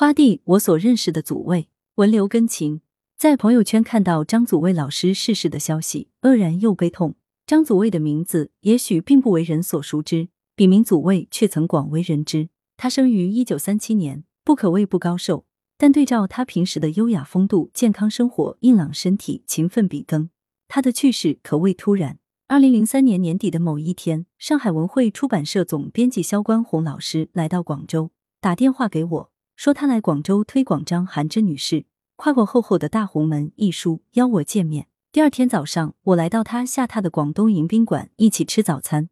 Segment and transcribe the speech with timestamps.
[0.00, 1.68] 花地，我所认识的祖卫。
[1.96, 2.80] 文流根情，
[3.18, 7.16] 在朋友圈看到张祖卫老师逝世的消息，愕然又悲痛。
[7.46, 12.48] 张祖卫的名字也许并不为人所熟知，笔名祖卫却曾广为人知。
[12.78, 15.44] 他生于一九三七年，不可谓不高寿，
[15.76, 20.30] 但对照他平时的优雅风度、健康生活、硬朗身体、勤奋笔耕，
[20.66, 22.18] 他的去世可谓突然。
[22.48, 29.29] 二零零三年年底的某一天，上海文汇出版社总编辑肖关红老师来到广州，打电话给我
[29.60, 31.84] 说他来广州推广张含之女士。
[32.16, 34.86] 跨过厚厚的大红门一书，邀我见面。
[35.12, 39.10] 第二天早上，我来到他下榻的广东迎宾馆，一起吃早餐。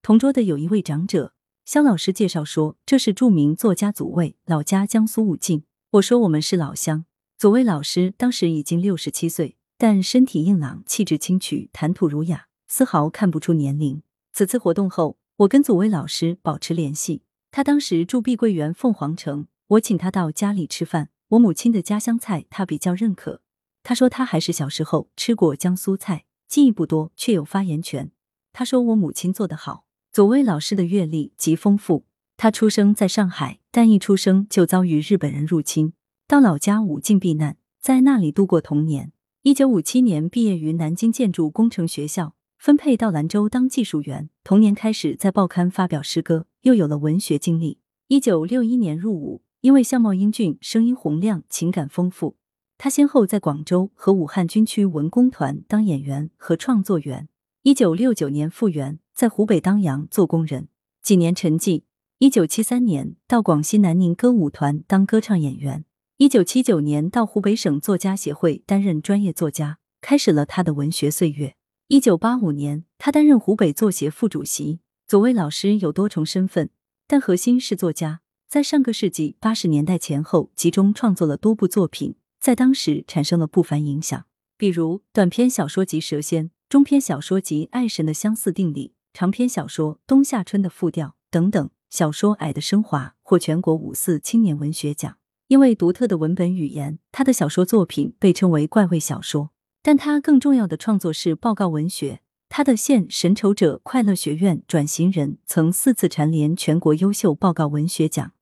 [0.00, 1.34] 同桌的有一位长者，
[1.66, 5.64] 肖老师介绍说，这是著名作家祖卫，老家江苏武进。
[5.90, 7.04] 我说我们是老乡。
[7.36, 14.00] 祖卫老师当时已经六十七岁，但身体硬朗，气质清曲，谈吐儒雅，丝毫看不出年龄。
[14.32, 17.20] 此次活动后，我跟祖卫老师保持联系。
[17.50, 21.10] 他当时住碧桂园凤凰城，我请他到家里吃饭。
[21.28, 23.40] 我母亲的家乡菜，他比较认可。
[23.84, 28.10] 他说他还是小时候吃过江苏菜，记忆不多，却有发言权。
[28.52, 29.84] 他说我母亲做得好。
[30.10, 32.04] 左卫老师的阅历极丰富，
[32.36, 35.92] 他出生在上海，但一出生就遭遇日本人入侵，
[36.26, 39.12] 到老家武进避难，在那里度过童年。
[39.42, 44.30] 一九五七年毕业于南京建筑工程学校，分配到兰州当技术员。
[44.42, 47.78] 童年开始在报刊发表诗歌，又有了文学经历。
[48.08, 49.42] 一九六一年入伍。
[49.62, 52.36] 因为相貌英俊、声音洪亮、情感丰富，
[52.78, 57.28] 他先后在广州和武汉军区文工团当演员和创作员。
[57.62, 60.68] 一九六九年复员，在湖北当阳做工人，
[61.02, 61.82] 几年沉寂。
[62.18, 65.84] 一九七三年到广西南宁歌舞团当歌唱演员。
[66.16, 71.54] 一九七九年到湖北省作家协会担任专业作家，开始了他的文学岁月。
[71.88, 74.80] 一九八五年，他担任湖北作协副主席。
[75.06, 76.70] 左卫老师有多重身份，
[77.06, 78.20] 但核心是作家。
[78.50, 84.24] 在上个世纪八十年代前后，集中创作了多部作品，在当时产生了不凡影响。
[84.56, 91.70] 比如短篇小说集《蛇仙》，中篇小说集《爱神的相似定理》，长篇小说《冬夏春的复调》等等。
[91.90, 95.16] 小说《矮的升华》获全国五四青年文学奖。
[95.46, 99.50] 因为独特的文本语言，他的小说作品被称为怪味小说。
[99.80, 102.22] 但他更重要的创作是报告文学。
[102.48, 108.32] 他的《现神仇者快乐学院转型人》曾四次蝉联全国优秀报告文学奖。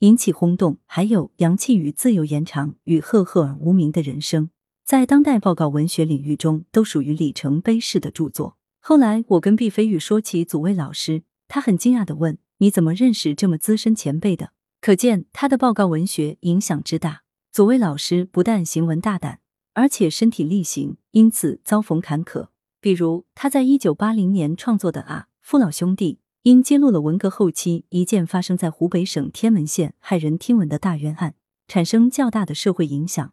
[0.00, 4.46] 引起轰动，还有《阳气与自由延长》与《赫赫而无名的人生》，
[4.84, 8.56] 在当代报告文学领域中都属于里程碑式的著作。
[8.80, 14.50] 后来我跟毕飞宇说起祖卫老师，他很惊讶的问：“你怎么认识这么资深前辈的？”
[14.82, 17.22] 可见他的报告文学影响之大。
[17.50, 19.40] 祖卫老师不但行文大胆，
[19.72, 22.48] 而且身体力行，因此遭逢坎坷。
[22.80, 26.14] 比如他在一九八零年创作的《啊，父老兄弟》。
[26.44, 33.32] 因揭露了文革后期一件发生在湖北省天门县骇人听闻的大冤案，产生较大的社会影响，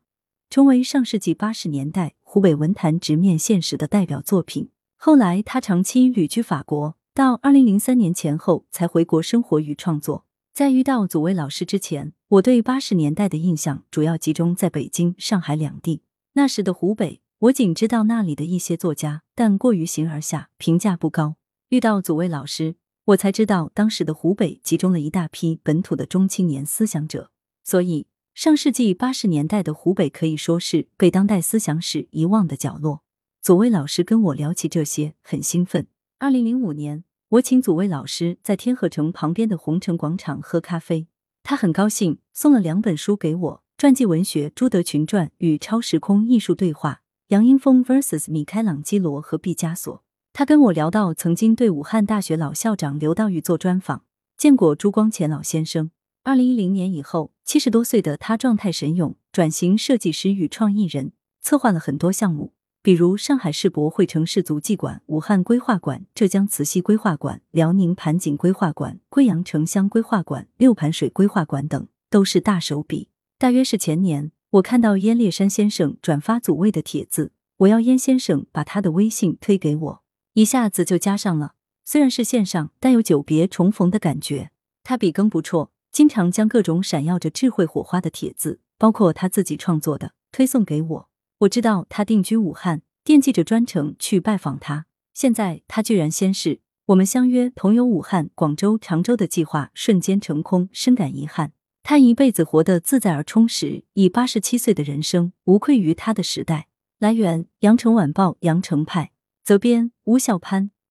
[0.49, 4.69] 成为上世纪八十年代湖北文坛直面现实的代表作品。
[4.95, 10.23] 后来，他长期旅居法国，到二零零三年前后才回国生活与创作。
[10.53, 16.03] 在遇到祖卫老师之前，我对八十年代的印象主要集中在北京、上海两地。
[16.35, 21.35] 那时的湖北，我仅知道那里的一些作家，但过于形而下，评价不高。
[21.67, 22.75] 遇到祖卫老师。
[23.05, 27.31] 我才知道，当时的湖北集中了一大批本土的中青年思想者，
[27.63, 33.01] 所以上世纪八十年代的湖北可以说是被当代思想史遗忘的角落。
[33.41, 35.87] 祖卫老师跟我聊起这些，很兴奋。
[36.19, 41.07] 二零零五年，我请祖卫老师在天河城旁边的红城广场喝咖啡，
[41.41, 50.03] 他很高兴，送了两本书给我：传记文学《朱德群传》与《超时空艺术对话》，杨英风 vs 米开朗基罗和毕加索。
[50.33, 54.05] 他跟我聊到曾经对武汉大学老校长刘道玉做专访，
[54.37, 55.91] 见过朱光潜老先生。
[56.23, 61.11] 二零一零年以后，七十多岁的他状态神勇，转型设计师与创意人，
[61.41, 73.09] 策划了很多项目，比如上海世博会城市足迹馆、武汉规划馆、浙江慈溪规划馆、辽宁盘锦规划馆、贵阳城乡规划馆、六盘水规划馆等，都是大手笔。
[73.37, 80.00] 大约是前年，我看到燕烈山先生转发祖卫的帖子，我要燕先生把他的微信推给我。
[80.33, 84.51] 一下子就加上了，虽然是线上，但有久别重逢的感觉。
[84.81, 91.09] 他笔耕不辍，经常将各种闪耀着智慧火花的帖子，包括他自己创作的，推送给我。
[91.39, 94.85] 我知道他定居武汉，惦记着专程去拜访他。
[95.13, 101.51] 现在他居然先逝，我们相约同游武汉、广州、常州的计划瞬间成空，深感遗憾。
[101.83, 106.67] 他一辈子活得自在而充实，以八十七岁的人生无愧于他的时代。
[106.99, 109.11] 来源：羊城晚报羊城派。
[109.43, 110.71] 责编：吴小潘。